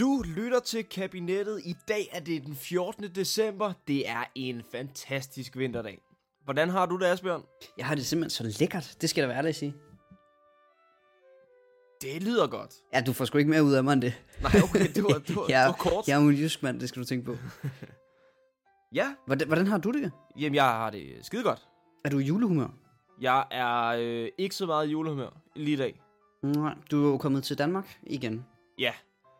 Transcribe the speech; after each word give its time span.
Du 0.00 0.22
lytter 0.36 0.60
til 0.60 0.84
kabinettet. 0.84 1.60
I 1.64 1.76
dag 1.88 2.08
er 2.12 2.20
det 2.20 2.46
den 2.46 2.54
14. 2.54 3.04
december. 3.14 3.72
Det 3.88 4.08
er 4.08 4.24
en 4.34 4.62
fantastisk 4.72 5.56
vinterdag. 5.56 5.98
Hvordan 6.44 6.68
har 6.68 6.86
du 6.86 6.98
det, 6.98 7.06
Asbjørn? 7.06 7.42
Jeg 7.78 7.86
har 7.86 7.94
det 7.94 8.06
simpelthen 8.06 8.52
så 8.52 8.60
lækkert. 8.60 8.96
Det 9.00 9.10
skal 9.10 9.22
da 9.22 9.28
være 9.28 9.42
det 9.42 9.48
at 9.48 9.54
sige. 9.56 9.74
Det 12.02 12.22
lyder 12.22 12.46
godt. 12.46 12.74
Ja, 12.94 13.00
du 13.00 13.12
får 13.12 13.24
sgu 13.24 13.38
ikke 13.38 13.50
mere 13.50 13.64
ud 13.64 13.72
af 13.72 13.84
mig 13.84 13.92
end 13.92 14.02
det. 14.02 14.22
Nej, 14.42 14.52
okay, 14.64 14.88
det 14.94 15.02
var, 15.04 15.18
det 15.26 15.36
var, 15.36 15.46
jeg, 15.48 15.60
det 15.60 15.66
var 15.66 15.90
kort. 15.90 16.08
Jeg 16.08 16.14
er 16.14 16.28
en 16.28 16.34
jysk 16.34 16.62
mand, 16.62 16.80
det 16.80 16.88
skal 16.88 17.02
du 17.02 17.06
tænke 17.06 17.24
på. 17.24 17.36
Ja, 18.94 19.14
Hvordan, 19.26 19.46
hvordan 19.48 19.66
har 19.66 19.78
du 19.78 19.90
det? 19.90 20.12
jamen 20.38 20.54
jeg 20.54 20.64
har 20.64 20.90
det 20.90 21.16
skide 21.22 21.42
godt. 21.42 21.68
Er 22.04 22.10
du 22.10 22.18
i 22.18 22.24
julehumør? 22.24 22.68
Jeg 23.20 23.44
er 23.50 23.86
øh, 23.86 24.28
ikke 24.38 24.54
så 24.54 24.66
meget 24.66 24.86
i 24.88 24.90
julehumør 24.90 25.30
lige 25.56 25.74
i 25.74 25.76
dag. 25.76 26.00
Nej, 26.42 26.74
du 26.90 27.06
er 27.06 27.10
jo 27.10 27.18
kommet 27.18 27.44
til 27.44 27.58
Danmark 27.58 27.98
igen. 28.02 28.46
Ja, 28.78 28.92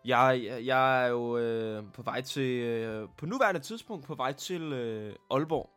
jeg, 0.04 0.40
jeg, 0.44 0.66
jeg 0.66 1.04
er 1.04 1.08
jo 1.08 1.38
øh, 1.38 1.82
på 1.94 2.02
vej 2.02 2.20
til, 2.20 2.60
øh, 2.60 3.08
på 3.18 3.26
nuværende 3.26 3.60
tidspunkt 3.60 4.06
på 4.06 4.14
vej 4.14 4.32
til 4.32 4.62
øh, 4.62 5.14
Aalborg. 5.30 5.70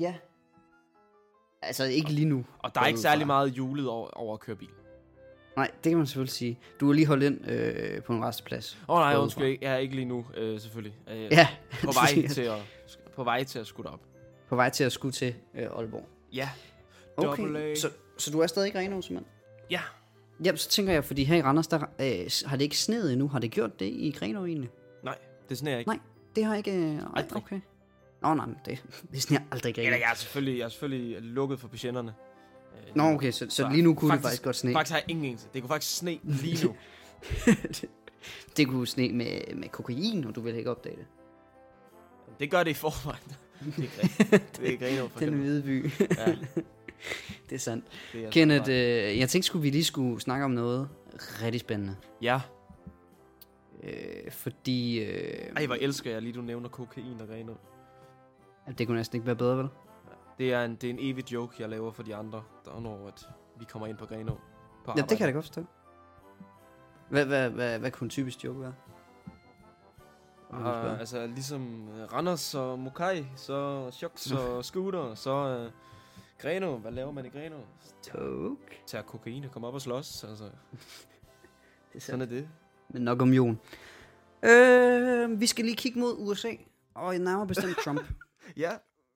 Ja. 0.00 0.14
Altså 1.62 1.84
ikke 1.84 2.10
lige 2.12 2.24
nu. 2.24 2.44
Og 2.58 2.74
der 2.74 2.80
er 2.80 2.86
ikke 2.86 3.00
særlig 3.00 3.26
meget 3.26 3.48
julet 3.48 3.88
over, 3.88 4.10
over 4.10 4.34
at 4.34 4.40
køre 4.40 4.56
bil. 4.56 4.68
Nej, 5.56 5.70
det 5.84 5.90
kan 5.90 5.96
man 5.96 6.06
selvfølgelig 6.06 6.32
sige. 6.32 6.58
Du 6.80 6.86
har 6.86 6.92
lige 6.92 7.06
holdt 7.06 7.22
ind 7.22 7.50
øh, 7.50 8.02
på 8.02 8.12
en 8.12 8.24
resteplads. 8.24 8.78
Åh 8.88 8.96
oh, 8.96 9.00
nej, 9.00 9.16
undskyld, 9.16 9.58
jeg 9.60 9.72
er 9.72 9.76
ikke 9.76 9.94
lige 9.94 10.04
nu, 10.04 10.26
øh, 10.36 10.60
selvfølgelig. 10.60 10.96
Øh, 11.08 11.22
Ja. 11.32 11.48
På 11.84 11.92
vej 11.92 12.26
til 12.34 12.42
at, 12.42 12.58
på 13.14 13.24
vej 13.24 13.44
til 13.44 13.58
at 13.58 13.66
skutte 13.66 13.88
op. 13.88 14.00
på 14.48 14.56
vej 14.56 14.70
til 14.70 14.84
at 14.84 14.92
skulle 14.92 15.12
til 15.12 15.34
øh, 15.54 15.62
Aalborg. 15.76 16.08
Ja. 16.32 16.50
Okay, 17.16 17.74
så, 17.76 17.90
så 18.18 18.30
du 18.30 18.40
er 18.40 18.46
stadig 18.46 18.66
ikke 18.66 18.78
Reno, 18.78 19.00
simpelthen? 19.00 19.32
Ja. 19.70 19.80
Jamen, 20.44 20.58
så 20.58 20.68
tænker 20.68 20.92
jeg, 20.92 21.04
fordi 21.04 21.24
her 21.24 21.36
i 21.36 21.42
Randers, 21.42 21.66
der 21.66 21.78
øh, 21.78 22.30
har 22.46 22.56
det 22.56 22.64
ikke 22.64 22.78
sneet 22.78 23.12
endnu. 23.12 23.28
Har 23.28 23.38
det 23.38 23.50
gjort 23.50 23.80
det 23.80 23.86
i 23.86 24.14
Grenaa 24.18 24.44
egentlig? 24.44 24.70
Nej, 25.04 25.18
det 25.48 25.58
sneer 25.58 25.78
ikke. 25.78 25.88
Nej, 25.88 25.98
det 26.36 26.44
har 26.44 26.54
ikke... 26.54 26.72
Øh, 26.72 27.00
Aldrig. 27.14 27.36
okay. 27.42 27.60
Nå, 28.22 28.34
nej, 28.34 28.46
det, 28.64 28.84
det 29.12 29.22
sneer 29.22 29.40
aldrig 29.50 29.70
i 29.70 29.72
Grenaa. 29.72 29.86
Eller 29.86 29.98
jeg 29.98 30.10
er 30.10 30.14
selvfølgelig, 30.16 30.58
jeg 30.58 30.64
er 30.64 30.68
selvfølgelig 30.68 31.22
lukket 31.22 31.60
for 31.60 31.68
patienterne. 31.68 32.14
Øh, 32.74 32.96
Nå, 32.96 33.02
okay, 33.02 33.30
så, 33.30 33.46
så 33.48 33.68
lige 33.68 33.82
nu 33.82 33.94
kunne 33.94 34.12
det 34.14 34.22
faktisk 34.22 34.42
godt 34.42 34.56
sne. 34.56 34.72
Faktisk 34.72 34.92
har 34.92 34.98
jeg 34.98 35.10
ingen 35.10 35.24
eneste. 35.24 35.48
Det 35.54 35.62
kunne 35.62 35.68
faktisk 35.68 35.96
sne 35.96 36.18
lige 36.24 36.66
nu. 36.66 36.74
det 38.56 38.68
kunne 38.68 38.86
sne 38.86 39.12
med, 39.12 39.54
med 39.54 39.68
kokain, 39.68 40.24
og 40.24 40.34
du 40.34 40.40
ville 40.40 40.58
ikke 40.58 40.70
opdage 40.70 40.96
det. 40.96 41.06
det 42.40 42.50
gør 42.50 42.62
det 42.62 42.70
i 42.70 42.74
forvejen. 42.74 43.32
Det 43.76 43.90
er 44.60 44.62
ikke 44.62 44.84
Det 44.84 44.98
er 44.98 45.02
rent 45.02 45.12
for 45.12 45.20
Den 45.20 45.34
hvide 45.34 45.62
by. 45.62 45.90
Ja, 46.18 46.34
det 47.50 47.54
er 47.54 47.58
sandt. 47.58 47.84
det 48.12 48.24
er 48.24 48.30
Kenneth, 48.30 48.60
altså 48.60 48.72
øh, 48.72 49.18
jeg 49.18 49.28
tænkte 49.28 49.46
skulle 49.46 49.62
vi 49.62 49.70
lige 49.70 49.84
skulle 49.84 50.20
snakke 50.20 50.44
om 50.44 50.50
noget 50.50 50.88
rigtig 51.42 51.60
spændende. 51.60 51.96
Ja. 52.22 52.40
Øh, 53.82 54.30
fordi... 54.30 54.98
Øh, 55.04 55.52
Ej, 55.56 55.66
hvor 55.66 55.76
elsker 55.80 56.10
jeg 56.10 56.22
lige, 56.22 56.32
du 56.32 56.40
nævner 56.40 56.68
kokain 56.68 57.20
og 57.20 57.28
at 58.66 58.78
det 58.78 58.86
kunne 58.86 58.96
næsten 58.96 59.16
ikke 59.16 59.26
være 59.26 59.36
bedre, 59.36 59.58
vel? 59.58 59.68
Det 60.38 60.52
er 60.52 60.64
en, 60.64 60.74
det 60.74 60.84
er 60.84 60.90
en 60.90 60.98
evig 61.00 61.32
joke, 61.32 61.56
jeg 61.58 61.68
laver 61.68 61.92
for 61.92 62.02
de 62.02 62.14
andre, 62.14 62.42
der 62.64 62.80
når 62.80 63.08
at 63.08 63.28
vi 63.58 63.64
kommer 63.64 63.86
ind 63.86 63.96
på 63.98 64.06
Grenaa. 64.06 64.34
På 64.84 64.92
Ja, 64.96 65.02
det 65.02 65.08
kan 65.08 65.20
jeg 65.20 65.28
da 65.28 65.32
godt 65.32 65.44
forstå. 65.44 65.64
Hvad, 67.08 67.24
hvad, 67.24 67.50
hvad, 67.50 67.78
hvad 67.78 67.90
kunne 67.90 68.06
en 68.06 68.10
typisk 68.10 68.44
joke 68.44 68.60
være? 68.60 68.74
Uh, 70.50 71.00
altså 71.00 71.26
ligesom 71.26 71.88
Randers 72.12 72.54
og 72.54 72.78
Mokai, 72.78 73.26
så 73.36 73.90
Shox 73.90 74.30
og 74.38 74.64
Scooter, 74.64 75.14
så 75.14 75.64
uh, 75.66 75.72
Greno, 76.38 76.76
hvad 76.76 76.92
laver 76.92 77.12
man 77.12 77.26
i 77.26 77.28
Greno? 77.28 77.56
Toke. 78.02 78.82
Tager 78.86 79.02
kokain 79.02 79.44
og 79.44 79.50
kommer 79.50 79.68
op 79.68 79.74
og 79.74 79.80
slås, 79.80 80.24
altså 80.24 80.44
Det 81.92 81.96
er 81.96 82.00
sådan 82.00 82.20
er 82.20 82.26
det. 82.26 82.48
Men 82.88 83.02
nok 83.02 83.22
om 83.22 83.32
Jon. 83.32 83.60
Øh, 84.42 85.40
vi 85.40 85.46
skal 85.46 85.64
lige 85.64 85.76
kigge 85.76 86.00
mod 86.00 86.14
USA, 86.18 86.50
og 86.94 87.14
nærmere 87.18 87.46
bestemt 87.46 87.76
Trump. 87.84 88.00
Ja, 88.56 88.70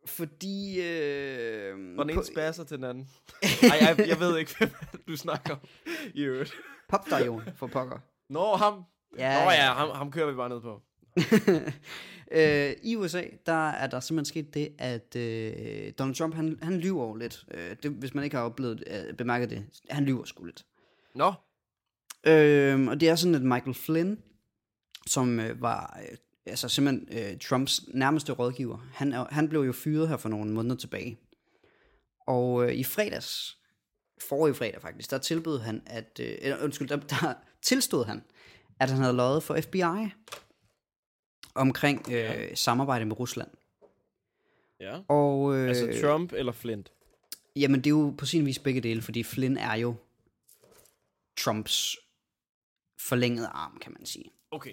fordi... 0.06 0.80
Øh, 0.80 1.98
og 1.98 2.04
den 2.04 2.10
ene 2.10 2.24
spasser 2.24 2.64
til 2.64 2.76
den 2.76 2.84
anden. 2.84 3.08
Ej, 3.72 3.78
jeg, 3.80 4.08
jeg 4.08 4.20
ved 4.20 4.38
ikke, 4.38 4.54
hvem 4.58 4.70
du 5.08 5.16
snakker 5.16 5.52
om 5.52 5.60
i 6.14 6.22
øvrigt. 6.22 6.54
Popstar 6.88 7.18
Jon, 7.18 7.42
for 7.56 7.66
pokker. 7.66 7.98
Nå, 8.28 8.56
ham. 8.56 8.84
Ja, 9.18 9.44
Nå 9.44 9.50
ja, 9.50 9.72
ham, 9.72 9.88
ham 9.88 10.10
kører 10.10 10.30
vi 10.30 10.36
bare 10.36 10.48
ned 10.48 10.60
på. 10.60 10.82
øh, 12.32 12.72
I 12.82 12.96
USA, 12.96 13.22
der 13.46 13.70
er 13.70 13.86
der 13.86 14.00
simpelthen 14.00 14.24
sket 14.24 14.54
det, 14.54 14.68
at 14.78 15.16
øh, 15.16 15.92
Donald 15.98 16.14
Trump, 16.14 16.34
han, 16.34 16.58
han 16.62 16.78
lyver 16.78 17.06
jo 17.06 17.14
lidt. 17.14 17.44
Øh, 17.50 17.76
det, 17.82 17.90
hvis 17.90 18.14
man 18.14 18.24
ikke 18.24 18.36
har 18.36 18.44
oplevet, 18.44 18.84
øh, 18.86 19.14
bemærket 19.14 19.50
det, 19.50 19.64
han 19.90 20.04
lyver 20.04 20.24
sgu 20.24 20.44
lidt. 20.44 20.64
Nå, 21.14 21.32
Øh, 22.26 22.86
og 22.86 23.00
det 23.00 23.08
er 23.08 23.14
sådan, 23.14 23.34
at 23.34 23.42
Michael 23.42 23.74
Flynn, 23.74 24.18
som 25.06 25.40
øh, 25.40 25.62
var 25.62 26.00
øh, 26.02 26.16
altså 26.46 26.68
simpelthen 26.68 27.18
øh, 27.18 27.38
Trumps 27.38 27.80
nærmeste 27.88 28.32
rådgiver, 28.32 28.78
han, 28.94 29.12
er, 29.12 29.26
han 29.30 29.48
blev 29.48 29.60
jo 29.60 29.72
fyret 29.72 30.08
her 30.08 30.16
for 30.16 30.28
nogle 30.28 30.52
måneder 30.52 30.76
tilbage. 30.76 31.18
Og 32.26 32.64
øh, 32.64 32.74
i 32.74 32.84
fredags, 32.84 33.58
forrige 34.28 34.54
fredag 34.54 34.82
faktisk, 34.82 35.10
der 35.10 35.18
tilbød 35.18 35.58
han, 35.58 35.82
at, 35.86 36.20
øh, 36.22 36.56
undskyld, 36.62 36.88
der, 36.88 36.96
der 36.96 37.34
tilstod 37.62 38.04
han, 38.04 38.22
at 38.80 38.90
han 38.90 38.98
havde 38.98 39.16
løjet 39.16 39.42
for 39.42 39.60
FBI 39.60 40.10
omkring 41.54 42.02
øh, 42.08 42.14
Ja. 42.14 42.54
samarbejde 42.54 43.04
med 43.04 43.18
Rusland. 43.20 43.48
ja. 44.80 44.98
Og, 45.08 45.56
øh, 45.56 45.68
Altså 45.68 46.00
Trump 46.02 46.32
eller 46.32 46.52
Flint? 46.52 46.92
Jamen, 47.56 47.80
det 47.80 47.86
er 47.86 47.90
jo 47.94 48.14
på 48.18 48.26
sin 48.26 48.46
vis 48.46 48.58
begge 48.58 48.80
dele, 48.80 49.02
fordi 49.02 49.22
Flynn 49.22 49.56
er 49.56 49.74
jo 49.74 49.94
Trumps 51.38 51.96
forlængede 53.00 53.46
arm, 53.46 53.78
kan 53.82 53.92
man 53.92 54.06
sige. 54.06 54.30
Okay. 54.50 54.72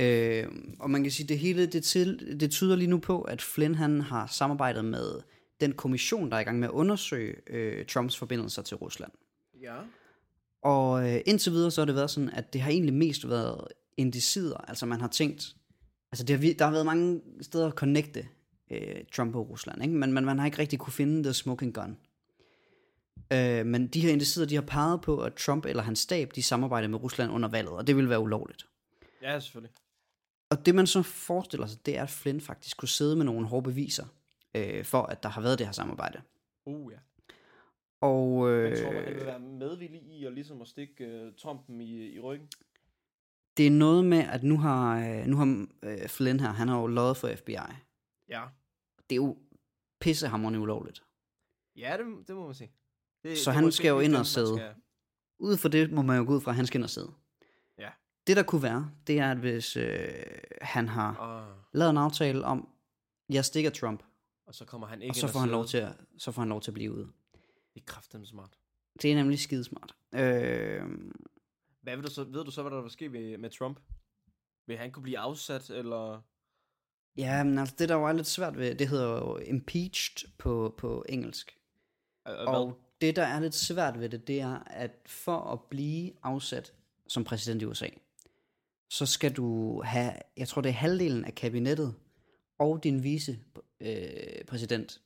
Øh, 0.00 0.46
og 0.80 0.90
man 0.90 1.02
kan 1.02 1.12
sige, 1.12 1.26
det 1.28 1.38
hele 1.38 1.66
det, 1.66 1.84
til, 1.84 2.36
det 2.40 2.50
tyder 2.50 2.76
lige 2.76 2.88
nu 2.90 2.98
på, 2.98 3.22
at 3.22 3.42
Flynn 3.42 3.74
han 3.74 4.00
har 4.00 4.26
samarbejdet 4.26 4.84
med 4.84 5.20
den 5.60 5.72
kommission, 5.72 6.30
der 6.30 6.36
er 6.36 6.40
i 6.40 6.44
gang 6.44 6.58
med 6.58 6.68
at 6.68 6.72
undersøge 6.72 7.34
øh, 7.46 7.86
Trumps 7.86 8.16
forbindelser 8.18 8.62
til 8.62 8.76
Rusland. 8.76 9.12
Ja. 9.62 9.76
Og 10.62 11.10
øh, 11.14 11.20
indtil 11.26 11.52
videre 11.52 11.70
så 11.70 11.80
har 11.80 11.86
det 11.86 11.94
været 11.94 12.10
sådan, 12.10 12.30
at 12.30 12.52
det 12.52 12.60
har 12.60 12.70
egentlig 12.70 12.94
mest 12.94 13.28
været 13.28 13.68
indicider. 13.96 14.56
Altså 14.56 14.86
man 14.86 15.00
har 15.00 15.08
tænkt, 15.08 15.56
altså 16.16 16.24
det 16.24 16.38
har, 16.38 16.54
der 16.58 16.64
har 16.64 16.72
været 16.72 16.86
mange 16.86 17.20
steder 17.40 17.66
at 17.66 17.72
connecte 17.72 18.28
øh, 18.70 19.04
Trump 19.12 19.34
og 19.34 19.50
Rusland, 19.50 19.82
ikke? 19.82 19.94
Men, 19.94 20.12
men 20.12 20.24
man 20.24 20.38
har 20.38 20.46
ikke 20.46 20.58
rigtig 20.58 20.78
kunne 20.78 20.92
finde 20.92 21.22
the 21.22 21.32
smoking 21.32 21.74
gun. 21.74 21.98
Øh, 23.32 23.66
men 23.66 23.86
de 23.86 24.00
her 24.00 24.12
indicider, 24.12 24.46
de 24.46 24.54
har 24.54 24.62
peget 24.62 25.00
på, 25.00 25.22
at 25.22 25.34
Trump 25.34 25.66
eller 25.66 25.82
hans 25.82 25.98
stab, 25.98 26.34
de 26.34 26.42
samarbejder 26.42 26.88
med 26.88 27.02
Rusland 27.02 27.32
under 27.32 27.48
valget, 27.48 27.72
og 27.72 27.86
det 27.86 27.96
vil 27.96 28.08
være 28.08 28.20
ulovligt. 28.20 28.66
Ja, 29.22 29.40
selvfølgelig. 29.40 29.74
Og 30.50 30.66
det 30.66 30.74
man 30.74 30.86
så 30.86 31.02
forestiller 31.02 31.66
sig, 31.66 31.86
det 31.86 31.98
er, 31.98 32.02
at 32.02 32.10
Flynn 32.10 32.40
faktisk 32.40 32.76
kunne 32.76 32.88
sidde 32.88 33.16
med 33.16 33.24
nogle 33.24 33.46
hårde 33.46 33.64
beviser, 33.64 34.06
øh, 34.54 34.84
for 34.84 35.02
at 35.02 35.22
der 35.22 35.28
har 35.28 35.40
været 35.40 35.58
det 35.58 35.66
her 35.66 35.72
samarbejde. 35.72 36.20
Uh, 36.66 36.92
ja. 36.92 36.98
Og 38.00 38.50
øh, 38.50 38.70
Jeg 38.70 38.78
tror, 38.78 38.92
man 38.92 39.04
vil 39.14 39.26
være 39.26 39.40
medvillig 39.40 40.02
i 40.02 40.24
at, 40.24 40.32
ligesom 40.32 40.60
at 40.60 40.68
stikke 40.68 41.26
uh, 41.26 41.34
Trumpen 41.34 41.80
i, 41.80 42.14
i 42.14 42.20
ryggen. 42.20 42.48
Det 43.56 43.66
er 43.66 43.70
noget 43.70 44.04
med, 44.04 44.18
at 44.18 44.42
nu 44.42 44.58
har, 44.58 44.98
øh, 45.08 45.26
nu 45.26 45.36
har 45.36 45.66
øh, 45.82 46.08
Flynn 46.08 46.40
her, 46.40 46.48
han 46.52 46.68
har 46.68 46.78
jo 46.80 46.86
løjet 46.86 47.16
for 47.16 47.30
FBI. 47.36 47.52
Ja. 48.28 48.42
Det 49.10 49.12
er 49.12 49.16
jo 49.16 49.36
pissehammerende 50.00 50.60
ulovligt. 50.60 51.04
Ja, 51.76 51.96
det, 51.98 52.28
det 52.28 52.36
må 52.36 52.46
man 52.46 52.54
sige. 52.54 52.72
Det, 53.22 53.38
Så 53.38 53.50
det 53.50 53.54
han 53.60 53.72
skal 53.72 53.88
jo 53.88 54.00
ind 54.00 54.16
og 54.16 54.26
sidde. 54.26 54.56
skal- 54.56 54.74
Ud 55.38 55.56
fra 55.56 55.68
det 55.68 55.92
må 55.92 56.02
man 56.02 56.18
jo 56.18 56.24
gå 56.26 56.34
ud 56.34 56.40
fra, 56.40 56.50
at 56.50 56.56
han 56.56 56.66
skal 56.66 56.78
ind 56.78 56.84
og 56.84 56.90
sidde. 56.90 57.12
Ja. 57.78 57.90
Det 58.26 58.36
der 58.36 58.42
kunne 58.42 58.62
være, 58.62 58.90
det 59.06 59.18
er, 59.18 59.30
at 59.30 59.36
hvis 59.38 59.76
øh, 59.76 60.08
han 60.62 60.88
har 60.88 61.16
Ah, 61.20 61.56
lavet 61.74 61.90
en 61.90 61.96
aftale 61.96 62.44
om, 62.44 62.68
jeg 63.28 63.44
stikker 63.44 63.70
Trump, 63.70 64.02
og 64.46 64.54
så 64.54 64.64
kommer 64.64 64.86
han 64.86 65.02
ikke 65.02 65.12
og 65.12 65.16
så 65.16 65.28
får, 65.28 65.38
han 65.40 65.48
lov 65.48 65.66
til 65.66 65.78
at, 65.78 65.92
så 66.18 66.32
får 66.32 66.42
han 66.42 66.48
lov 66.48 66.60
til 66.60 66.70
at 66.70 66.74
blive 66.74 66.92
ude. 66.92 67.08
Det 67.74 67.80
er 67.80 67.84
kraftedeme 67.86 68.26
smart. 68.26 68.58
Det 69.02 69.10
er 69.12 69.14
nemlig 69.14 69.38
skidesmart. 69.38 69.94
Øh, 70.14 70.82
Hvad 71.86 71.96
vil 71.96 72.04
du 72.04 72.10
så, 72.10 72.24
ved 72.24 72.44
du 72.44 72.50
så, 72.50 72.62
hvad 72.62 72.72
der 72.72 72.82
vil 72.82 72.90
ske 72.90 73.08
med, 73.08 73.38
med 73.38 73.50
Trump? 73.50 73.80
Vil 74.66 74.76
han 74.78 74.92
kunne 74.92 75.02
blive 75.02 75.18
afsat, 75.18 75.70
eller... 75.70 76.22
ja, 77.16 77.44
men 77.44 77.58
altså 77.58 77.74
det 77.78 77.88
der 77.88 77.96
er 77.96 78.12
lidt 78.12 78.26
svært 78.26 78.58
ved, 78.58 78.74
det 78.74 78.88
hedder 78.88 79.08
jo 79.08 79.36
impeached 79.36 80.30
på, 80.38 80.74
på 80.78 81.04
engelsk. 81.08 81.58
Øh, 82.28 82.34
hvad? 82.34 82.46
Og 82.46 82.80
det, 83.00 83.16
der 83.16 83.22
er 83.22 83.40
lidt 83.40 83.54
svært 83.54 84.00
ved 84.00 84.08
det, 84.08 84.26
det 84.26 84.40
er, 84.40 84.58
at 84.58 84.90
for 85.06 85.40
at 85.40 85.60
blive 85.70 86.12
afsat 86.22 86.74
som 87.08 87.24
præsident 87.24 87.62
i 87.62 87.64
USA, 87.66 87.88
så 88.90 89.06
skal 89.06 89.32
du 89.32 89.82
have, 89.82 90.12
jeg 90.36 90.48
tror 90.48 90.62
det 90.62 90.68
er 90.68 90.72
halvdelen 90.72 91.24
af 91.24 91.34
kabinettet, 91.34 91.94
og 92.58 92.84
din 92.84 93.02
vice 93.02 93.38
øh, 93.80 94.44
præsident, 94.48 95.02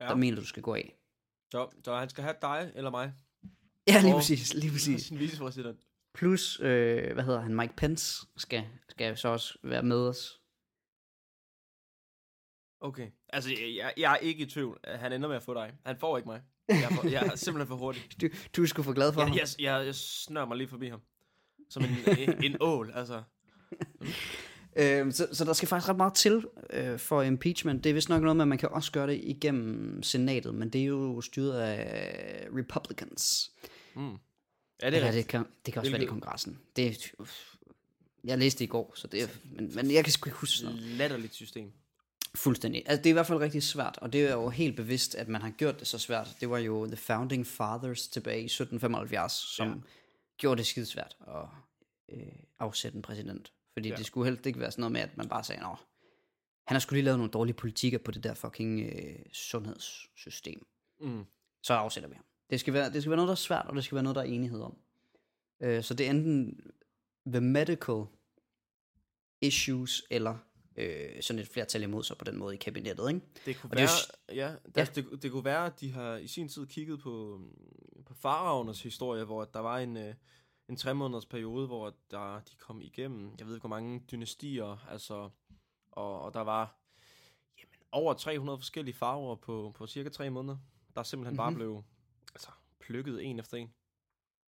ja. 0.00 0.04
Ja. 0.04 0.10
der 0.10 0.16
mener, 0.16 0.40
du 0.40 0.46
skal 0.46 0.62
gå 0.62 0.74
af. 0.74 0.96
Så, 1.52 1.68
så 1.84 1.94
han 1.96 2.08
skal 2.08 2.24
have 2.24 2.36
dig 2.42 2.72
eller 2.74 2.90
mig? 2.90 3.12
Ja, 3.86 4.00
lige 4.00 4.14
Og- 4.14 4.18
præcis, 4.18 4.54
lige 4.54 4.72
præcis. 4.72 5.02
Sin 5.06 5.18
vicepræsident. 5.18 5.87
Plus, 6.14 6.60
øh, 6.60 7.12
hvad 7.14 7.24
hedder 7.24 7.40
han, 7.40 7.54
Mike 7.54 7.76
Pence 7.76 8.26
skal, 8.36 8.64
skal 8.88 9.16
så 9.16 9.28
også 9.28 9.58
være 9.62 9.82
med 9.82 10.08
os. 10.08 10.40
Okay. 12.80 13.08
Altså, 13.28 13.50
jeg, 13.76 13.92
jeg 13.96 14.12
er 14.12 14.16
ikke 14.16 14.44
i 14.44 14.46
tvivl. 14.46 14.78
Han 14.84 15.12
ender 15.12 15.28
med 15.28 15.36
at 15.36 15.42
få 15.42 15.54
dig. 15.54 15.72
Han 15.86 15.96
får 15.98 16.16
ikke 16.16 16.28
mig. 16.28 16.42
Jeg 16.68 16.82
er, 16.82 16.88
for, 16.94 17.08
jeg 17.08 17.26
er 17.26 17.36
simpelthen 17.44 17.68
for 17.68 17.76
hurtig. 17.76 18.02
Du, 18.20 18.28
du 18.56 18.62
er 18.62 18.66
sgu 18.66 18.82
for 18.82 18.92
glad 18.92 19.12
for 19.12 19.20
Jeg, 19.20 19.28
ham. 19.28 19.36
jeg, 19.36 19.46
jeg, 19.58 19.86
jeg 19.86 19.94
snør 19.94 20.44
mig 20.44 20.56
lige 20.56 20.68
forbi 20.68 20.88
ham. 20.88 21.00
Som 21.70 21.84
en, 21.84 21.90
en, 22.28 22.44
en 22.44 22.56
ål, 22.60 22.92
altså. 22.94 23.22
Øhm, 24.76 25.10
så, 25.12 25.28
så 25.32 25.44
der 25.44 25.52
skal 25.52 25.68
faktisk 25.68 25.88
ret 25.88 25.96
meget 25.96 26.14
til 26.14 26.46
øh, 26.70 26.98
for 26.98 27.22
impeachment. 27.22 27.84
Det 27.84 27.90
er 27.90 27.94
vist 27.94 28.08
nok 28.08 28.22
noget 28.22 28.36
med, 28.36 28.44
at 28.44 28.48
man 28.48 28.58
kan 28.58 28.68
også 28.68 28.92
gøre 28.92 29.06
det 29.06 29.20
igennem 29.24 30.02
senatet, 30.02 30.54
men 30.54 30.70
det 30.70 30.80
er 30.80 30.84
jo 30.84 31.20
styret 31.20 31.60
af 31.60 32.48
Republicans. 32.58 33.52
Mm. 33.94 34.16
Ja, 34.82 34.86
det 34.86 34.92
Det, 34.92 35.02
er 35.02 35.06
rigtigt. 35.06 35.24
det, 35.26 35.28
kan, 35.30 35.44
det 35.66 35.72
kan 35.74 35.80
også 35.80 35.90
være 35.92 35.98
det 36.00 36.04
i 36.06 36.08
Hvilket- 36.08 36.22
kongressen. 36.22 36.58
Det 36.76 36.86
er, 36.86 37.08
uff, 37.18 37.54
jeg 38.24 38.38
læste 38.38 38.58
det 38.58 38.64
i 38.64 38.68
går, 38.68 38.92
så 38.96 39.06
det 39.06 39.22
er, 39.22 39.28
men, 39.44 39.74
men 39.74 39.90
jeg 39.90 40.04
kan 40.04 40.12
sgu 40.12 40.28
ikke 40.28 40.38
huske 40.38 40.64
noget. 40.64 40.80
Latterligt 40.82 41.34
system. 41.34 41.72
Fuldstændig. 42.34 42.82
Altså, 42.86 42.96
det 43.02 43.06
er 43.06 43.10
i 43.10 43.12
hvert 43.12 43.26
fald 43.26 43.38
rigtig 43.38 43.62
svært, 43.62 43.98
og 44.02 44.12
det 44.12 44.26
er 44.26 44.32
jo 44.32 44.48
helt 44.48 44.76
bevidst, 44.76 45.14
at 45.14 45.28
man 45.28 45.40
har 45.42 45.50
gjort 45.50 45.78
det 45.80 45.86
så 45.86 45.98
svært. 45.98 46.36
Det 46.40 46.50
var 46.50 46.58
jo 46.58 46.86
The 46.86 46.96
Founding 46.96 47.46
Fathers 47.46 48.08
tilbage 48.08 48.40
i 48.42 48.44
1775, 48.44 49.32
som 49.32 49.68
Ja. 49.68 49.74
gjorde 50.38 50.58
det 50.58 50.66
skidesvært 50.66 51.16
at 51.28 51.44
øh, 52.16 52.22
afsætte 52.58 52.96
en 52.96 53.02
præsident. 53.02 53.52
Fordi 53.72 53.88
ja. 53.88 53.94
det 53.96 54.06
skulle 54.06 54.30
helst 54.30 54.46
ikke 54.46 54.60
være 54.60 54.70
sådan 54.70 54.80
noget 54.82 54.92
med, 54.92 55.00
at 55.00 55.16
man 55.16 55.28
bare 55.28 55.44
sagde, 55.44 55.62
Nå, 55.62 55.68
han 56.66 56.74
har 56.74 56.78
skulle 56.78 56.96
lige 56.96 57.04
lavet 57.04 57.18
nogle 57.18 57.30
dårlige 57.32 57.54
politikker 57.54 57.98
på 57.98 58.10
det 58.10 58.24
der 58.24 58.34
fucking 58.34 58.80
øh, 58.80 59.16
sundhedssystem. 59.32 60.66
Mm. 61.00 61.24
Så 61.62 61.74
afsætter 61.74 62.08
vi 62.08 62.14
ham. 62.14 62.24
Det 62.50 62.60
skal, 62.60 62.72
være, 62.74 62.92
det 62.92 63.02
skal 63.02 63.10
være 63.10 63.16
noget, 63.16 63.28
der 63.28 63.32
er 63.32 63.36
svært, 63.36 63.66
og 63.66 63.76
det 63.76 63.84
skal 63.84 63.94
være 63.94 64.02
noget, 64.02 64.16
der 64.16 64.22
er 64.22 64.26
enighed 64.26 64.60
om. 64.60 64.78
Øh, 65.60 65.82
så 65.82 65.94
det 65.94 66.06
er 66.06 66.10
enten 66.10 66.60
the 67.26 67.40
medical 67.40 68.04
issues, 69.40 70.04
eller 70.10 70.38
øh, 70.76 71.22
sådan 71.22 71.40
et 71.42 71.48
flertal 71.48 71.82
imod 71.82 72.04
sig 72.04 72.18
på 72.18 72.24
den 72.24 72.36
måde 72.38 72.54
i 72.54 72.58
kabinettet, 72.58 73.08
ikke? 73.08 73.26
Det 73.46 73.60
kunne 73.60 73.70
Og 73.70 73.76
det 73.76 73.82
er 73.82 73.88
være, 74.28 74.36
ja, 74.36 74.54
der, 74.74 74.80
ja. 74.80 74.84
Det, 74.84 75.22
det 75.22 75.30
kunne 75.32 75.44
være, 75.44 75.66
at 75.66 75.80
de 75.80 75.92
har 75.92 76.16
i 76.16 76.26
sin 76.26 76.48
tid 76.48 76.66
kigget 76.66 77.00
på, 77.00 77.40
mm, 77.40 78.04
på 78.04 78.14
faraonernes 78.14 78.82
historie, 78.82 79.24
hvor 79.24 79.44
der 79.44 79.60
var 79.60 79.78
en, 79.78 79.96
øh, 79.96 80.14
en 80.68 80.76
tre 80.76 80.94
måneders 80.94 81.26
periode, 81.26 81.66
hvor 81.66 81.94
der, 82.10 82.40
de 82.40 82.56
kom 82.58 82.80
igennem, 82.80 83.34
jeg 83.38 83.46
ved 83.46 83.54
ikke 83.54 83.62
hvor 83.62 83.76
mange 83.76 84.00
dynastier, 84.10 84.86
altså, 84.90 85.30
og, 85.92 86.22
og 86.22 86.34
der 86.34 86.40
var 86.40 86.76
jamen, 87.58 87.74
over 87.92 88.14
300 88.14 88.58
forskellige 88.58 88.94
farver 88.94 89.36
på, 89.36 89.72
på 89.74 89.86
cirka 89.86 90.08
tre 90.08 90.30
måneder, 90.30 90.56
der 90.94 91.02
simpelthen 91.02 91.32
mm-hmm. 91.32 91.36
bare 91.36 91.50
Mhm. 91.50 91.56
blev 91.56 91.82
plukket 92.88 93.24
en 93.24 93.38
efter 93.40 93.56
en. 93.56 93.68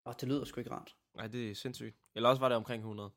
Og 0.07 0.21
det 0.21 0.29
lyder 0.29 0.45
sgu 0.45 0.61
ikke 0.61 0.71
rart. 0.71 0.95
Nej, 1.17 1.27
det 1.27 1.51
er 1.51 1.55
sindssygt. 1.55 1.97
Eller 2.17 2.29
også 2.29 2.41
var 2.41 2.49
det 2.49 2.57
omkring 2.57 2.81
100. 2.81 3.11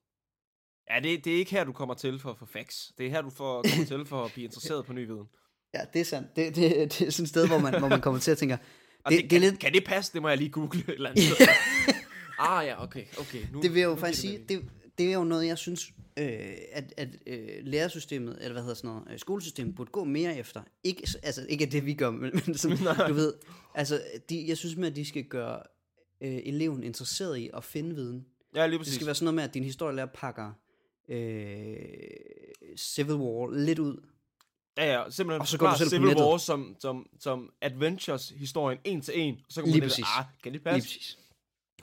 Ja, 0.90 1.00
det, 1.00 1.26
det 1.26 1.34
er 1.34 1.38
ikke 1.38 1.52
her, 1.52 1.64
du 1.64 1.72
kommer 1.74 1.94
til 1.96 2.20
for 2.20 2.30
at 2.32 2.38
få 2.38 2.46
facts. 2.46 2.94
Det 2.98 3.06
er 3.06 3.10
her, 3.10 3.22
du 3.22 3.30
får, 3.30 3.64
kommer 3.72 3.86
til 3.86 4.06
for 4.06 4.26
at 4.26 4.32
blive 4.34 4.46
interesseret 4.46 4.86
på 4.86 4.94
ny 4.94 5.06
viden. 5.08 5.28
Ja, 5.76 5.80
det 5.94 6.02
er 6.02 6.06
sandt. 6.06 6.36
Det, 6.36 6.56
det, 6.56 6.72
det 7.00 7.02
er 7.08 7.12
sådan 7.12 7.24
et 7.24 7.30
sted, 7.30 7.48
hvor 7.48 7.58
man, 7.60 7.80
hvor 7.80 7.88
man 7.88 8.02
kommer 8.02 8.20
til 8.20 8.32
at 8.32 8.38
tænke, 8.38 8.54
Det- 8.54 8.62
det, 9.10 9.12
det, 9.12 9.18
det 9.18 9.26
er 9.26 9.30
kan, 9.30 9.42
lidt- 9.52 9.60
kan 9.60 9.74
det 9.74 9.84
passe? 9.86 10.14
Det 10.14 10.22
må 10.22 10.30
jeg 10.30 10.38
lige 10.38 10.50
google 10.50 10.80
et 10.80 10.90
eller 10.90 11.10
andet 11.10 11.24
ah 12.50 12.66
ja, 12.68 12.84
okay. 12.84 13.06
okay 13.20 13.46
nu, 13.52 13.62
det 13.62 13.74
vil 13.74 13.80
jeg 13.80 13.86
jo 13.88 13.94
nu 13.94 14.00
faktisk 14.00 14.22
sige, 14.22 14.46
det 14.50 14.70
det, 14.98 14.98
det 14.98 15.10
er 15.10 15.14
jo 15.14 15.24
noget, 15.24 15.48
jeg 15.48 15.58
synes, 15.58 15.94
øh, 16.18 16.52
at, 16.72 16.94
at 16.98 17.10
øh, 17.28 17.48
lærersystemet, 17.62 18.38
eller 18.42 18.52
hvad 18.52 18.62
hedder 18.62 18.76
sådan 18.76 18.90
noget, 18.90 19.04
øh, 19.12 19.20
skolesystemet 19.20 19.76
burde 19.76 19.92
gå 19.92 20.04
mere 20.04 20.38
efter. 20.38 20.62
Ikke, 20.84 21.08
altså, 21.24 21.46
ikke 21.50 21.66
at 21.66 21.72
det 21.72 21.86
vi 21.86 21.94
gør, 21.94 22.12
men, 22.12 22.32
men 22.46 22.58
som, 22.58 22.72
du 23.08 23.14
ved, 23.14 23.34
altså, 23.76 24.02
de, 24.30 24.48
jeg 24.48 24.58
synes 24.58 24.76
med, 24.76 24.88
at 24.88 24.96
de 24.96 25.06
skal 25.06 25.24
gøre 25.24 25.60
øh, 26.22 26.40
eleven 26.44 26.84
interesseret 26.84 27.38
i 27.38 27.50
at 27.54 27.64
finde 27.64 27.96
viden. 27.96 28.26
Ja, 28.56 28.66
lige 28.66 28.72
Det 28.72 28.80
præcis. 28.80 28.96
skal 28.96 29.06
være 29.06 29.16
sådan 29.16 29.26
noget 29.26 29.36
med, 29.36 29.44
at 29.44 29.54
din 29.54 29.64
historielærer 29.64 30.08
pakker 30.14 30.52
øh, 31.10 31.76
Civil 32.78 33.16
War 33.16 33.52
lidt 33.66 33.80
ud. 33.80 33.98
Ja, 34.78 34.94
ja, 34.94 35.10
simpelthen 35.10 35.42
Og 35.42 35.48
så 35.48 35.58
går 35.58 35.70
du 35.70 35.78
selv 35.78 35.90
Civil. 35.90 36.18
War 36.18 36.38
som, 36.38 36.76
som, 36.80 37.10
som 37.20 37.54
Adventures-historien 37.62 38.80
en 38.84 39.02
til 39.02 39.20
en. 39.20 39.34
Og 39.48 39.54
så 39.54 39.62
kan 39.62 39.70
man 39.70 39.74
Lige 39.74 39.82
præcis. 39.82 40.06
ah, 40.18 40.26
kan 40.44 40.54
det 40.54 40.62
Lige 40.62 40.64
passe? 40.64 40.88
præcis. 40.88 41.18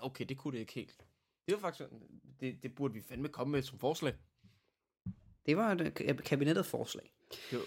Okay, 0.00 0.24
det 0.28 0.36
kunne 0.38 0.52
det 0.52 0.58
ikke 0.60 0.72
helt. 0.72 1.04
Det 1.50 1.62
var 1.62 1.68
faktisk, 1.68 1.90
det, 2.40 2.62
det 2.62 2.74
burde 2.74 2.94
vi 2.94 3.02
fandme 3.08 3.28
komme 3.28 3.52
med 3.52 3.62
som 3.62 3.78
forslag. 3.78 4.14
Det 5.46 5.56
var 5.56 5.72
et 6.00 6.24
kabinettet 6.24 6.66
forslag. 6.66 7.12
Det 7.50 7.58
var 7.58 7.64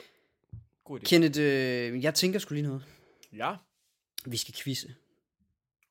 god 0.84 1.00
idé. 1.00 1.04
Kenneth, 1.04 1.40
øh, 1.42 2.04
jeg 2.04 2.14
tænker 2.16 2.40
skulle 2.40 2.62
lige 2.62 2.68
noget. 2.68 2.86
Ja, 3.34 3.56
Vi 4.26 4.38
skal 4.38 4.54
quizze. 4.54 4.96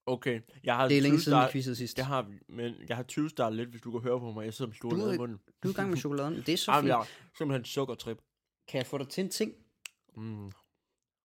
okay. 0.07 0.41
Jeg 0.65 0.77
har 0.77 0.89
Det 0.89 0.97
er 0.99 1.03
længe 1.03 1.21
siden, 1.21 1.39
vi 1.39 1.43
20 1.45 1.53
quizzede 1.53 1.77
sidst. 1.77 1.97
Det 1.97 2.05
har 2.05 2.23
vi, 2.23 2.39
men 2.49 2.75
jeg 2.89 2.97
har 2.97 3.03
20 3.05 3.31
startet 3.31 3.57
lidt, 3.57 3.69
hvis 3.69 3.83
du 3.83 3.91
kan 3.91 4.01
høre 4.01 4.21
på 4.21 4.33
mig. 4.33 4.45
Jeg 4.45 4.55
sidder 4.55 4.97
med 4.97 5.09
er- 5.09 5.13
i 5.13 5.17
munden. 5.19 5.39
Du 5.63 5.69
er 5.69 5.73
i 5.73 5.75
gang 5.75 5.91
med 5.91 5.97
chokoladen. 5.99 6.37
Det 6.37 6.49
er 6.49 6.57
så 6.57 6.71
Jamen, 6.73 6.83
fint. 6.83 6.89
jeg 6.89 6.97
har 6.97 7.09
simpelthen 7.39 7.65
sukkertrip. 7.65 8.19
Kan 8.69 8.79
jeg 8.79 8.87
få 8.87 8.99
dig 8.99 9.09
til 9.09 9.25
en 9.25 9.31
ting? 9.31 9.55
Mm. 10.17 10.51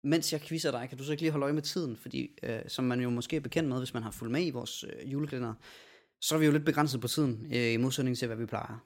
Mens 0.04 0.34
jeg 0.34 0.42
quizzer 0.42 0.72
dig, 0.72 0.90
kan 0.90 0.98
du 0.98 1.04
så 1.04 1.12
ikke 1.12 1.22
lige 1.24 1.32
holde 1.32 1.44
øje 1.44 1.54
med 1.54 1.62
tiden? 1.62 1.98
Fordi, 1.98 2.38
øh, 2.44 2.60
som 2.68 2.86
man 2.86 3.02
jo 3.02 3.10
måske 3.10 3.36
er 3.36 3.40
bekendt 3.40 3.70
med, 3.70 3.78
hvis 3.78 3.94
man 3.94 4.04
har 4.04 4.12
fulgt 4.12 4.32
med 4.32 4.46
i 4.46 4.50
vores 4.50 4.84
øh, 4.84 5.12
julekalender, 5.12 5.54
så 6.22 6.36
er 6.36 6.40
vi 6.40 6.46
jo 6.46 6.52
lidt 6.52 6.66
begrænset 6.66 7.02
på 7.02 7.08
tiden, 7.08 7.46
øh, 7.54 7.74
i 7.74 7.78
modsætning 7.78 8.18
til, 8.18 8.28
hvad 8.28 8.38
vi 8.38 8.46
plejer. 8.46 8.78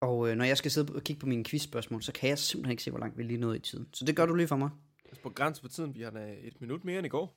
Og 0.00 0.28
øh, 0.30 0.36
når 0.36 0.44
jeg 0.44 0.58
skal 0.58 0.70
sidde 0.70 0.94
og 0.94 1.02
kigge 1.02 1.20
på 1.20 1.26
mine 1.26 1.44
quizspørgsmål, 1.44 2.02
så 2.02 2.12
kan 2.12 2.28
jeg 2.28 2.38
simpelthen 2.38 2.70
ikke 2.70 2.82
se, 2.82 2.90
hvor 2.90 3.00
langt 3.00 3.18
vi 3.18 3.22
lige 3.22 3.38
nåede 3.40 3.56
i 3.56 3.60
tiden. 3.60 3.88
Så 3.92 4.04
det 4.04 4.16
gør 4.16 4.26
du 4.26 4.34
lige 4.34 4.48
for 4.48 4.56
mig. 4.56 4.70
Altså, 5.04 5.22
På 5.22 5.30
grænsen 5.30 5.62
på 5.62 5.68
tiden, 5.68 5.94
vi 5.94 6.02
har 6.02 6.10
da 6.10 6.36
et 6.42 6.60
minut 6.60 6.84
mere 6.84 6.98
end 6.98 7.06
i 7.06 7.08
går. 7.08 7.36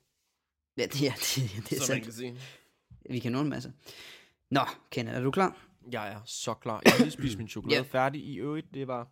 Ja, 0.76 0.82
det 0.86 1.06
er, 1.08 1.12
det, 1.14 1.36
det 1.36 1.72
er 1.72 1.80
man 1.80 1.80
sandt. 1.80 2.04
kan 2.04 2.12
sige. 2.12 2.38
Vi 3.10 3.18
kan 3.18 3.32
nå 3.32 3.40
en 3.40 3.48
masse. 3.48 3.72
Nå, 4.50 4.60
Kenneth, 4.90 5.16
er 5.16 5.20
du 5.22 5.30
klar? 5.30 5.66
Jeg 5.92 6.12
er 6.12 6.20
så 6.24 6.54
klar. 6.54 6.82
Jeg 6.84 6.92
har 6.92 6.98
lige 6.98 7.10
spist 7.10 7.38
min 7.38 7.48
chokolade 7.48 7.82
Ja. 7.82 7.86
færdig. 7.88 8.24
I 8.24 8.34
øvrigt, 8.38 8.74
det 8.74 8.88
var 8.88 9.08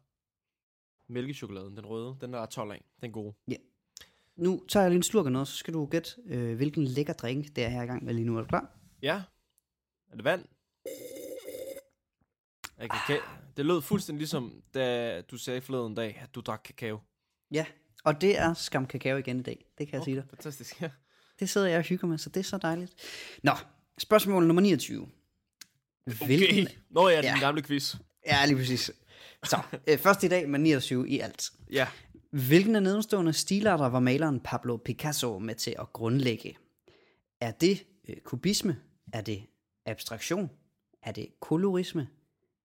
mælkechokoladen, 1.12 1.76
den 1.76 1.87
røde. 1.87 2.17
Den 2.20 2.32
der 2.32 2.38
er 2.41 2.47
12 2.47 2.73
af. 2.73 2.85
Den 3.03 3.12
gode. 3.12 3.35
Nu 4.37 4.65
tager 4.69 4.85
jeg 4.85 4.91
lige 4.91 4.97
en 4.97 5.03
slurk 5.03 5.26
af 5.26 5.32
noget, 5.32 5.49
så 5.49 5.56
skal 5.56 5.75
du 5.75 5.87
gætte, 5.87 6.11
øh, 6.26 6.56
hvilken 6.56 6.85
lækker 6.85 7.12
drink 7.12 7.56
det 7.56 7.65
er 7.65 7.69
her 7.69 7.82
i 7.82 7.87
gang 7.87 8.05
med 8.05 8.15
lige 8.15 8.25
nu. 8.25 8.37
Er 8.37 8.41
du 8.41 8.47
klar? 8.47 8.79
Ja. 9.02 9.22
Er 10.12 10.16
det 10.16 10.25
vand? 10.25 10.44
Er 12.76 12.82
det, 12.87 12.90
kaka- 12.93 13.22
det 13.56 13.66
lød 13.66 13.82
fuldstændig 13.82 14.19
ligesom, 14.19 14.62
da 14.75 15.20
du 15.20 15.37
sagde 15.37 15.60
forleden 15.60 15.94
dag, 15.94 16.19
at 16.22 16.34
du 16.34 16.40
drak 16.40 16.60
kakao. 16.64 17.00
Ja, 17.50 17.66
og 18.04 18.20
det 18.20 18.38
er 18.38 18.54
skam 18.54 18.87
kakao 18.87 19.16
igen 19.16 19.40
i 19.40 19.43
dag. 19.43 19.66
Det 19.78 19.88
kan 19.88 19.96
jeg 19.96 20.04
sige 20.04 20.16
dig. 20.16 20.25
Fantastisk, 20.31 20.81
ja. 20.82 20.90
Det 21.40 21.50
sidder 21.50 21.66
jeg 21.69 21.78
og 21.78 21.84
hygger 21.84 22.08
med, 22.08 22.19
så 22.19 22.28
det 22.31 22.40
er 22.40 22.44
så 22.44 22.58
dejligt. 22.58 22.94
Nå, 23.43 23.52
spørgsmål 23.99 24.46
nummer 24.46 24.62
29. 24.62 25.08
Hvilken... 26.26 26.66
Okay. 26.66 26.75
Nå 26.90 27.08
ja, 27.08 27.16
den 27.16 27.25
Ja. 27.25 27.38
gamle 27.38 27.62
quiz. 27.62 27.94
Ja, 28.26 28.46
lige 28.46 28.56
præcis. 28.56 28.90
Så, 29.44 29.60
øh, 29.88 29.98
først 29.98 30.25
i 30.25 30.28
dag 30.28 30.48
med 30.48 30.58
29 30.58 31.08
i 31.08 31.19
alt. 31.20 31.50
Ja. 31.72 31.88
Hvilken 32.31 32.76
af 32.76 32.82
nedenstående 32.82 33.32
stilarter 33.32 33.87
var 33.88 34.00
maleren 34.00 34.40
Pablo 34.40 34.76
Picasso 34.76 35.38
med 35.38 35.55
til 35.55 35.75
at 35.78 35.93
grundlægge? 35.93 36.56
Er 37.40 37.50
det 37.50 37.87
øh, 38.08 38.16
kubisme? 38.25 38.77
Er 39.12 39.20
det 39.20 39.46
abstraktion? 39.84 40.50
Er 41.02 41.12
det 41.12 41.40
kolorisme? 41.40 42.08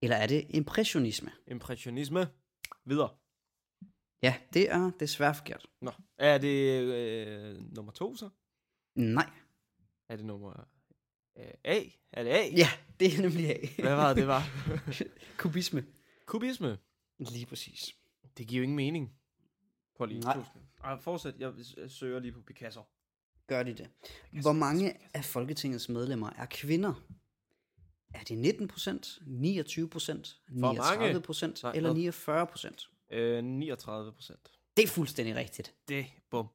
Eller 0.01 0.15
er 0.15 0.27
det 0.27 0.45
impressionisme? 0.49 1.31
Impressionisme. 1.47 2.27
Videre. 2.85 3.09
Ja, 4.21 4.35
det 4.53 4.71
er 4.71 4.91
desværre 4.99 5.35
forkert. 5.35 5.67
Nå. 5.81 5.91
Er 6.17 6.37
det 6.37 6.81
øh, 6.81 7.75
nummer 7.75 7.91
to 7.91 8.15
så? 8.15 8.29
Nej. 8.95 9.29
Er 10.09 10.15
det 10.15 10.25
nummer 10.25 10.67
øh, 11.37 11.45
A? 11.63 11.79
Er 12.11 12.23
det 12.23 12.29
A? 12.29 12.47
Ja, 12.55 12.67
det 12.99 13.13
er 13.17 13.21
nemlig 13.21 13.49
af. 13.49 13.69
Hvad 13.79 13.95
var 13.95 14.07
det, 14.07 14.17
det 14.17 14.27
var? 14.27 14.43
Kubisme. 15.39 15.85
Kubisme. 16.25 16.77
Lige 17.19 17.45
præcis. 17.45 17.95
Det 18.37 18.47
giver 18.47 18.59
jo 18.59 18.63
ingen 18.63 18.75
mening. 18.75 19.13
Prøv 19.95 20.05
lige. 20.07 20.19
Nej. 20.19 20.37
Ej, 20.83 20.99
fortsæt. 20.99 21.35
Jeg 21.39 21.53
jeg 21.77 21.91
søger 21.91 22.19
lige 22.19 22.31
på 22.31 22.41
Picasso. 22.41 22.81
Gør 23.47 23.63
de 23.63 23.73
det? 23.73 23.89
Hvor 24.41 24.51
mange 24.53 24.97
af 25.13 25.25
Folketingets 25.25 25.89
medlemmer 25.89 26.29
er 26.29 26.45
kvinder? 26.45 26.93
Er 28.13 28.23
det 28.23 28.37
19 28.37 28.67
procent, 28.67 29.19
29 29.27 29.89
procent, 29.89 30.41
mange? 30.49 30.81
39 30.81 31.21
procent 31.21 31.63
eller 31.63 31.81
hvad? 31.81 31.93
49 31.93 32.47
procent? 32.47 32.89
Øh, 33.11 33.43
39 33.43 34.11
procent. 34.11 34.51
Det 34.77 34.83
er 34.83 34.87
fuldstændig 34.87 35.35
rigtigt. 35.35 35.75
Det, 35.87 36.05
bum. 36.29 36.47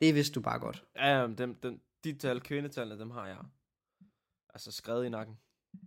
Det 0.00 0.14
vidste 0.14 0.34
du 0.34 0.40
bare 0.40 0.58
godt. 0.58 0.84
Ja, 0.96 1.20
jamen, 1.20 1.38
dem, 1.38 1.54
dem, 1.54 1.80
de 2.04 2.18
tal, 2.18 2.40
kvindetallene, 2.40 3.00
dem 3.00 3.10
har 3.10 3.26
jeg. 3.26 3.38
Altså 4.54 4.72
skrevet 4.72 5.06
i 5.06 5.08
nakken. 5.08 5.36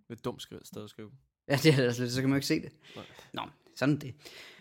Er 0.09 0.15
dumt 0.15 0.41
sted 0.63 0.83
at 0.83 0.89
skrive. 0.89 1.11
Ja, 1.47 1.55
det 1.55 1.73
er 1.79 1.83
altså 1.83 2.01
lidt, 2.01 2.13
så 2.13 2.21
kan 2.21 2.29
man 2.29 2.35
jo 2.35 2.37
ikke 2.37 2.47
se 2.47 2.61
det. 2.61 2.71
Nej. 2.95 3.05
Nå, 3.33 3.41
sådan 3.81 3.97
det. 3.97 4.13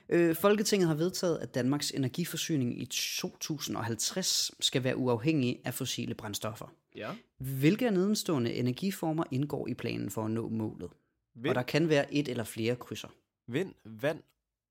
Øh, 0.09 0.37
Folketinget 0.37 0.89
har 0.89 0.95
vedtaget, 0.95 1.39
at 1.39 1.55
Danmarks 1.55 1.91
energiforsyning 1.91 2.83
i 2.83 2.87
2050 2.87 4.50
skal 4.61 4.85
være 4.85 4.97
uafhængig 4.97 5.61
af 5.65 5.75
fossile 5.75 6.15
brændstoffer. 6.15 6.75
Ja. 6.97 7.11
Hvilke 7.39 7.87
af 7.87 7.93
nedenstående 7.93 8.55
energiformer 8.55 9.25
indgår 9.31 9.69
i 9.69 9.75
planen 9.75 10.11
for 10.11 10.25
at 10.25 10.31
nå 10.31 10.49
målet? 10.49 10.91
Vind, 11.35 11.49
Og 11.49 11.55
der 11.55 11.62
kan 11.62 11.89
være 11.89 12.15
et 12.15 12.29
eller 12.29 12.45
flere 12.45 12.77
krydser. 12.77 13.09
vind 13.47 13.75
vand 13.85 14.23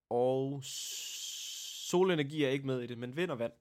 og 0.10 0.60
solenergi 0.64 2.44
er 2.44 2.50
ikke 2.50 2.66
med 2.68 2.82
i 2.82 2.88
det, 2.88 2.98
men 2.98 3.16
vind 3.16 3.32
og 3.32 3.40
vand. 3.40 3.52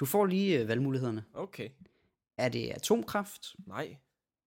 Du 0.00 0.06
får 0.06 0.26
lige 0.26 0.58
øh, 0.60 0.68
valgmulighederne. 0.68 1.24
Okay. 1.34 1.68
Er 2.38 2.48
det 2.48 2.70
atomkraft? 2.70 3.54
Nej. 3.66 3.96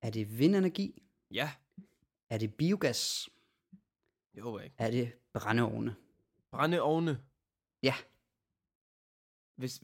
Er 0.02 0.10
det 0.10 0.40
vindenergi? 0.40 1.04
Ja. 1.32 1.52
Er 2.30 2.38
det 2.38 2.54
biogas? 2.54 3.30
Håber 4.42 4.60
ikke. 4.60 4.76
Er 4.80 4.92
det 4.92 5.12
brændeovne? 5.34 5.96
Brændeovne. 6.52 7.20
Ja. 7.84 7.96
Hvis, 9.56 9.82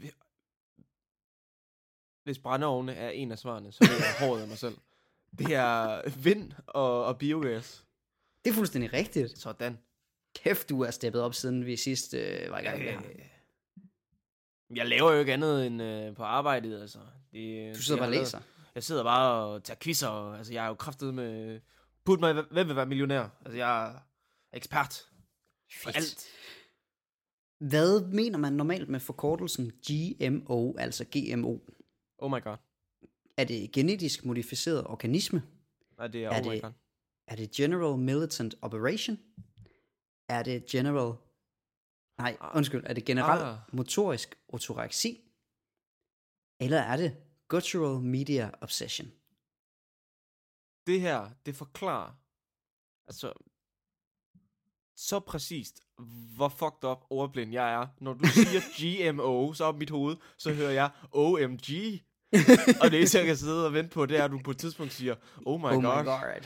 hvis 2.24 2.40
brændeovne 2.40 2.94
er 2.94 3.10
en 3.10 3.32
af 3.32 3.40
svarene, 3.40 3.72
så 3.72 3.80
er 3.82 4.06
jeg 4.06 4.28
hårdt 4.28 4.42
af 4.42 4.48
mig 4.48 4.58
selv. 4.58 4.78
Det 5.40 5.56
er 5.56 6.10
vind 6.24 6.54
og, 6.68 7.06
og 7.06 7.18
biogas. 7.18 7.86
Det 8.46 8.50
er 8.50 8.56
fuldstændig 8.56 8.94
rigtigt. 8.94 9.38
Sådan. 9.40 9.80
Kæft, 10.36 10.70
du 10.70 10.82
er 10.82 10.92
steppet 10.92 11.22
op, 11.22 11.34
siden 11.34 11.66
vi 11.66 11.76
sidst 11.76 12.14
øh, 12.14 12.52
var 12.52 12.60
i 12.60 12.64
gang 12.64 12.80
med. 12.80 12.94
Jeg 14.76 14.88
laver 14.88 15.12
jo 15.12 15.20
ikke 15.20 15.34
andet 15.34 15.68
end 15.68 15.82
øh, 15.82 16.16
på 16.16 16.24
arbejdet, 16.24 16.82
altså. 16.82 17.00
Det, 17.32 17.76
Du 17.76 17.82
sidder 17.82 18.00
bare 18.00 18.08
og 18.08 18.12
læser. 18.12 18.40
Jeg 18.76 18.84
sidder 18.84 19.04
bare 19.04 19.46
og 19.46 19.64
tager 19.64 19.78
quizzer, 19.82 20.08
og, 20.08 20.38
altså 20.38 20.54
jeg 20.54 20.64
er 20.64 20.68
jo 20.68 20.74
kraftet 20.74 21.14
med... 21.14 21.60
Put 22.04 22.20
mig, 22.20 22.34
hvem 22.34 22.68
vil 22.68 22.76
være 22.76 22.86
millionær? 22.86 23.28
Altså 23.46 23.58
jeg 23.58 24.00
ekspert 24.54 25.10
på 25.84 25.90
alt. 25.90 26.28
Hvad 27.70 28.12
mener 28.14 28.38
man 28.38 28.54
normalt 28.54 28.90
med 28.90 29.00
forkortelsen 29.00 29.72
GMO, 29.72 30.78
altså 30.78 31.06
GMO? 31.06 31.58
Oh 32.18 32.32
my 32.32 32.42
god. 32.44 32.58
Er 33.38 33.44
det 33.44 33.72
genetisk 33.72 34.26
modificeret 34.26 34.88
organisme? 34.88 35.42
Nej, 35.98 36.08
det 36.08 36.24
er, 36.26 36.30
Er 36.30 36.40
oh 36.40 36.46
my 36.48 36.54
det- 36.54 36.62
god. 36.62 36.72
Er 37.28 37.36
det 37.36 37.52
General 37.52 37.98
Militant 38.00 38.56
Operation? 38.62 39.18
Er 40.30 40.44
det 40.44 40.66
General... 40.66 41.18
Nej, 42.18 42.38
undskyld. 42.56 42.84
Er 42.86 42.94
det 42.94 43.06
generel 43.06 43.42
Ah. 43.42 43.58
motorisk 43.74 44.40
ortoreksi? 44.48 45.22
Eller 46.60 46.78
er 46.80 46.98
det 46.98 47.18
Guttural 47.48 48.02
Media 48.04 48.52
Obsession? 48.62 49.08
Det 50.88 51.02
her, 51.02 51.30
det 51.46 51.56
forklarer, 51.56 52.14
altså, 53.08 53.34
så 55.00 55.20
præcist, 55.20 55.82
hvor 56.36 56.50
fucked 56.50 56.84
up 56.84 56.98
overblind 57.10 57.52
jeg 57.54 57.74
er. 57.74 57.88
Når 58.02 58.14
du 58.14 58.26
siger 58.28 58.62
GMO, 59.12 59.54
så 59.54 59.64
op 59.64 59.76
i 59.76 59.80
mit 59.80 59.90
hoved, 59.90 60.18
så 60.38 60.54
hører 60.54 60.72
jeg 60.72 60.90
OMG. 61.12 61.70
og 62.82 62.92
det 62.92 62.98
eneste, 62.98 63.18
jeg 63.18 63.26
kan 63.28 63.38
sidde 63.38 63.66
og 63.66 63.74
vente 63.74 63.90
på, 63.90 64.06
det 64.06 64.18
er, 64.18 64.24
at 64.26 64.32
du 64.32 64.40
på 64.44 64.52
et 64.52 64.58
tidspunkt 64.58 64.94
siger, 64.94 65.16
oh 65.46 65.60
my 65.60 65.66
oh 65.66 65.72
god. 65.74 65.82
my 65.82 66.06
god. 66.06 66.42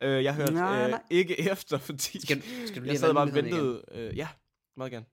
Øh, 0.00 0.24
jeg 0.24 0.34
hørte 0.34 0.52
Nej, 0.52 0.84
øh, 0.84 0.90
nej. 0.90 1.02
ikke 1.10 1.40
efter, 1.50 1.78
fordi 1.78 2.20
Skal, 2.20 2.42
skal 2.66 2.82
du 2.82 2.86
jeg 2.86 2.98
sad 2.98 3.14
bare 3.14 3.28
og 3.28 3.34
ventede. 3.34 3.84
Øh, 3.92 4.16
ja, 4.16 4.28
meget 4.76 4.92
gerne. 4.92 5.06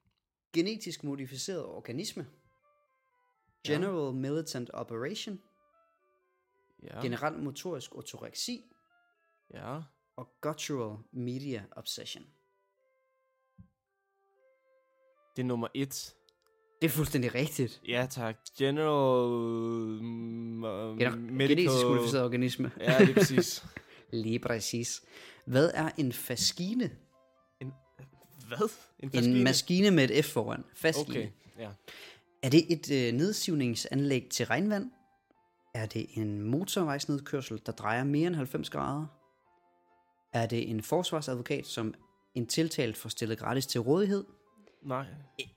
Genetisk 0.53 1.03
modificeret 1.03 1.65
organisme. 1.65 2.27
Ja. 3.67 3.73
General 3.73 4.13
Militant 4.13 4.69
Operation. 4.73 5.39
Ja, 6.83 7.01
Generel 7.01 7.39
motorisk 7.39 7.95
ortoreksi. 7.95 8.65
ja. 9.53 9.81
Og 10.17 10.29
Guttural 10.41 10.97
Media 11.11 11.65
Obsession. 11.71 12.23
Det 15.37 15.43
er 15.43 15.47
nummer 15.47 15.67
et. 15.73 16.13
Det 16.81 16.87
er 16.87 16.91
fuldstændig 16.91 17.35
rigtigt. 17.35 17.81
Ja, 17.87 18.07
tak. 18.09 18.37
General... 18.57 19.31
Uh, 19.31 20.97
Gener- 20.97 21.15
medical... 21.15 21.57
Genetisk 21.57 21.85
modificeret 21.85 22.23
organisme. 22.23 22.71
Ja, 22.79 22.97
det 22.99 23.09
er 23.09 23.13
præcis. 23.13 23.65
Lige 24.11 24.39
præcis. 24.39 25.01
Hvad 25.45 25.71
er 25.73 25.89
en 25.97 26.13
faskine? 26.13 26.91
Hvad? 28.47 28.69
En 28.99 29.05
En 29.07 29.11
faskine? 29.11 29.43
maskine 29.43 29.91
med 29.91 30.09
et 30.09 30.25
F 30.25 30.27
foran. 30.27 30.63
Faskine. 30.75 31.07
Okay, 31.09 31.29
ja. 31.59 31.69
Er 32.43 32.49
det 32.49 32.71
et 32.71 32.91
øh, 32.91 33.13
nedsivningsanlæg 33.13 34.27
til 34.31 34.45
regnvand? 34.45 34.91
Er 35.73 35.85
det 35.85 36.05
en 36.13 36.41
motorvejsnedkørsel, 36.41 37.61
der 37.65 37.71
drejer 37.71 38.03
mere 38.03 38.27
end 38.27 38.35
90 38.35 38.69
grader? 38.69 39.05
Er 40.33 40.45
det 40.45 40.69
en 40.69 40.81
forsvarsadvokat, 40.81 41.65
som 41.67 41.93
en 42.35 42.47
tiltalt 42.47 42.97
får 42.97 43.09
stillet 43.09 43.37
gratis 43.37 43.65
til 43.65 43.81
rådighed? 43.81 44.23
Nej. 44.81 45.05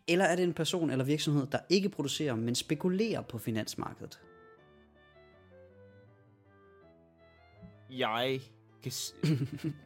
Eller 0.08 0.24
er 0.24 0.36
det 0.36 0.42
en 0.42 0.54
person 0.54 0.90
eller 0.90 1.04
virksomhed, 1.04 1.46
der 1.46 1.58
ikke 1.68 1.88
producerer, 1.88 2.34
men 2.34 2.54
spekulerer 2.54 3.22
på 3.22 3.38
finansmarkedet? 3.38 4.20
Jeg 7.90 8.40
kan... 8.82 8.92
s- 8.92 9.14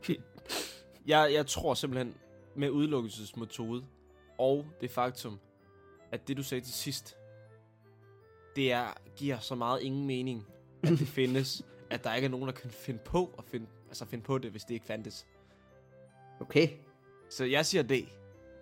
jeg, 1.06 1.30
jeg 1.32 1.46
tror 1.46 1.74
simpelthen 1.74 2.14
med 2.56 2.70
udelukkelsesmetode 2.70 3.84
og 4.38 4.66
det 4.80 4.90
faktum, 4.90 5.38
at 6.12 6.28
det 6.28 6.36
du 6.36 6.42
sagde 6.42 6.64
til 6.64 6.74
sidst, 6.74 7.16
det 8.56 8.72
er, 8.72 8.86
giver 9.16 9.38
så 9.38 9.54
meget 9.54 9.82
ingen 9.82 10.06
mening, 10.06 10.46
at 10.82 10.88
det 10.88 11.08
findes, 11.18 11.62
at 11.90 12.04
der 12.04 12.14
ikke 12.14 12.26
er 12.26 12.30
nogen, 12.30 12.46
der 12.46 12.52
kan 12.52 12.70
finde 12.70 13.00
på 13.04 13.34
at 13.38 13.44
finde, 13.44 13.66
altså 13.88 14.04
finde 14.04 14.24
på 14.24 14.38
det, 14.38 14.50
hvis 14.50 14.64
det 14.64 14.74
ikke 14.74 14.86
fandtes. 14.86 15.26
Okay. 16.40 16.68
Så 17.30 17.44
jeg 17.44 17.66
siger 17.66 17.82
det. 17.82 18.08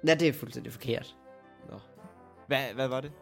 Ja, 0.07 0.15
det 0.15 0.29
er 0.29 0.33
fuldstændig 0.33 0.73
forkert. 0.73 1.17
Nå. 1.71 1.79
Hvad, 2.47 2.75
hvad 2.75 2.89
var 2.89 3.01
det? 3.01 3.13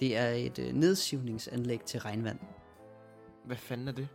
Det 0.00 0.16
er 0.16 0.28
et 0.28 0.58
øh, 0.58 0.72
nedsivningsanlæg 0.72 1.80
til 1.80 2.00
regnvand. 2.00 2.38
Hvad 3.44 3.56
fanden 3.56 3.88
er 3.88 3.92
det? 3.92 4.08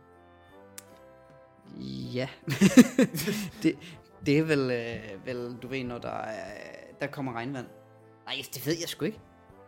Ja. 2.14 2.28
det, 3.62 3.78
det 4.26 4.38
er 4.38 4.42
vel, 4.42 4.70
øh, 4.70 5.26
vel, 5.26 5.56
du 5.62 5.68
ved, 5.68 5.84
når 5.84 5.98
der, 5.98 6.10
er, 6.10 6.54
der 7.00 7.06
kommer 7.06 7.32
regnvand. 7.32 7.66
Nej, 8.24 8.34
det 8.54 8.66
ved 8.66 8.74
jeg 8.80 8.88
sgu 8.88 9.04
ikke. 9.04 9.20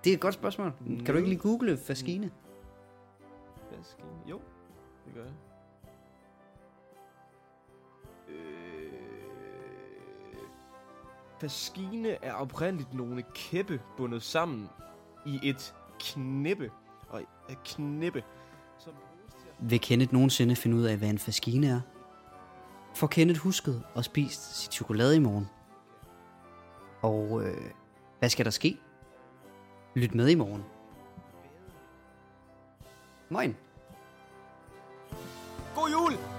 Det 0.05 0.11
er 0.11 0.15
et 0.15 0.21
godt 0.21 0.35
spørgsmål. 0.35 0.73
Kan 0.87 1.07
du 1.07 1.17
ikke 1.17 1.29
lige 1.29 1.41
google 1.41 1.77
faskine? 1.77 2.31
Faskine? 3.71 4.09
Jo, 4.31 4.41
det 5.07 5.15
gør 5.15 5.25
jeg. 5.25 5.33
Faskine 11.43 12.25
er 12.25 12.33
oprindeligt 12.33 12.95
nogle 12.95 13.25
kæppe 13.35 13.81
bundet 13.97 14.23
sammen 14.23 14.69
i 15.27 15.41
et 15.43 15.75
knippe. 16.01 16.71
Og 17.09 17.21
et 17.51 17.59
knippe. 17.65 18.25
Som. 18.79 18.93
Vil 19.61 19.81
Kenneth 19.81 20.13
nogensinde 20.13 20.57
finde 20.57 20.77
ud 20.77 20.83
af, 20.83 20.97
hvad 20.97 21.09
en 21.09 21.19
faskine 21.19 21.67
er? 21.67 21.81
Får 22.95 23.07
Kenneth 23.07 23.41
husket 23.41 23.83
og 23.95 24.05
spist 24.05 24.57
sit 24.63 24.73
chokolade 24.73 25.17
i 25.17 25.19
morgen? 25.19 25.49
Og 27.03 27.43
øh, 27.45 27.71
hvad 28.19 28.29
skal 28.29 28.45
der 28.45 28.51
ske? 28.51 28.79
Lyt 29.95 30.15
med 30.15 30.29
i 30.29 30.35
morgen. 30.35 30.65
Moin. 33.29 33.57
God 35.75 35.91
jul! 35.91 36.32